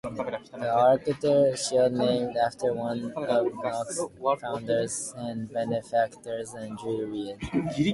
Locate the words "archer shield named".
0.73-2.35